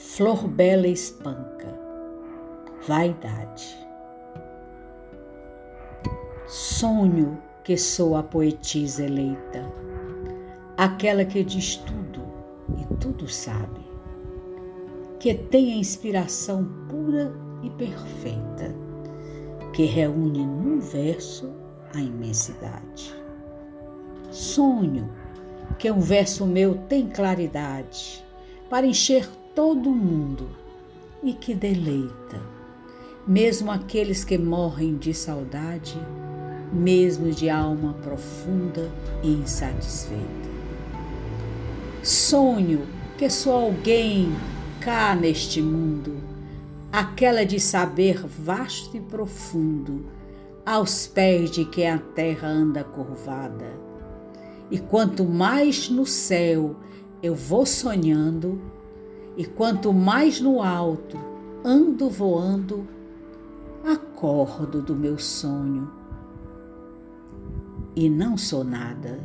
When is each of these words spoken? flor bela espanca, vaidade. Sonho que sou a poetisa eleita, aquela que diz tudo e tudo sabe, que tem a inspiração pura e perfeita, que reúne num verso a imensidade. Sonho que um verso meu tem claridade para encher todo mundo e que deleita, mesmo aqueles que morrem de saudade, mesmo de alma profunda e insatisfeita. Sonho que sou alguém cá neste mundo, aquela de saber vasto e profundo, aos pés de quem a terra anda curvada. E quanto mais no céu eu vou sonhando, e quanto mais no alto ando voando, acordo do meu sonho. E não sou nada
flor 0.00 0.48
bela 0.48 0.88
espanca, 0.88 1.78
vaidade. 2.88 3.76
Sonho 6.46 7.40
que 7.62 7.76
sou 7.76 8.16
a 8.16 8.22
poetisa 8.22 9.04
eleita, 9.04 9.70
aquela 10.74 11.22
que 11.26 11.44
diz 11.44 11.76
tudo 11.76 12.22
e 12.78 12.94
tudo 12.96 13.28
sabe, 13.28 13.80
que 15.18 15.34
tem 15.34 15.74
a 15.74 15.76
inspiração 15.76 16.66
pura 16.88 17.30
e 17.62 17.68
perfeita, 17.68 18.74
que 19.74 19.84
reúne 19.84 20.46
num 20.46 20.80
verso 20.80 21.52
a 21.94 22.00
imensidade. 22.00 23.14
Sonho 24.30 25.10
que 25.78 25.90
um 25.90 26.00
verso 26.00 26.46
meu 26.46 26.74
tem 26.88 27.06
claridade 27.06 28.24
para 28.70 28.86
encher 28.86 29.28
todo 29.54 29.90
mundo 29.90 30.48
e 31.22 31.32
que 31.32 31.54
deleita, 31.54 32.40
mesmo 33.26 33.70
aqueles 33.70 34.24
que 34.24 34.38
morrem 34.38 34.96
de 34.96 35.12
saudade, 35.12 35.98
mesmo 36.72 37.30
de 37.30 37.50
alma 37.50 37.94
profunda 37.94 38.90
e 39.22 39.28
insatisfeita. 39.28 40.50
Sonho 42.02 42.86
que 43.18 43.28
sou 43.28 43.52
alguém 43.52 44.32
cá 44.80 45.14
neste 45.14 45.60
mundo, 45.60 46.16
aquela 46.92 47.44
de 47.44 47.58
saber 47.58 48.24
vasto 48.26 48.96
e 48.96 49.00
profundo, 49.00 50.06
aos 50.64 51.06
pés 51.06 51.50
de 51.50 51.64
quem 51.64 51.90
a 51.90 51.98
terra 51.98 52.48
anda 52.48 52.84
curvada. 52.84 53.72
E 54.70 54.78
quanto 54.78 55.24
mais 55.24 55.88
no 55.90 56.06
céu 56.06 56.76
eu 57.22 57.34
vou 57.34 57.66
sonhando, 57.66 58.60
e 59.40 59.46
quanto 59.46 59.90
mais 59.90 60.38
no 60.38 60.60
alto 60.62 61.16
ando 61.64 62.10
voando, 62.10 62.86
acordo 63.82 64.82
do 64.82 64.94
meu 64.94 65.16
sonho. 65.16 65.90
E 67.96 68.10
não 68.10 68.36
sou 68.36 68.62
nada 68.62 69.18